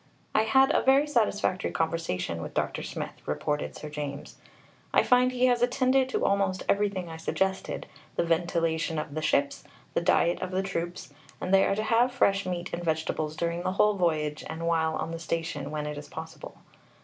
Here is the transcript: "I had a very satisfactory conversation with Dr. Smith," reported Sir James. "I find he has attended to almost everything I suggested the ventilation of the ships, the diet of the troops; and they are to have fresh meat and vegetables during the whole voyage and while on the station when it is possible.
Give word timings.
"I 0.33 0.45
had 0.45 0.71
a 0.73 0.81
very 0.81 1.05
satisfactory 1.05 1.69
conversation 1.69 2.41
with 2.41 2.55
Dr. 2.55 2.81
Smith," 2.81 3.13
reported 3.27 3.75
Sir 3.75 3.87
James. 3.87 4.39
"I 4.95 5.03
find 5.03 5.31
he 5.31 5.45
has 5.45 5.61
attended 5.61 6.09
to 6.09 6.25
almost 6.25 6.63
everything 6.67 7.07
I 7.07 7.17
suggested 7.17 7.85
the 8.15 8.23
ventilation 8.23 8.97
of 8.97 9.13
the 9.13 9.21
ships, 9.21 9.63
the 9.93 10.01
diet 10.01 10.41
of 10.41 10.49
the 10.49 10.63
troops; 10.63 11.13
and 11.39 11.53
they 11.53 11.65
are 11.65 11.75
to 11.75 11.83
have 11.83 12.11
fresh 12.11 12.47
meat 12.47 12.71
and 12.73 12.83
vegetables 12.83 13.35
during 13.35 13.61
the 13.61 13.73
whole 13.73 13.93
voyage 13.93 14.43
and 14.49 14.65
while 14.65 14.95
on 14.95 15.11
the 15.11 15.19
station 15.19 15.69
when 15.69 15.85
it 15.85 15.99
is 15.99 16.09
possible. 16.09 16.57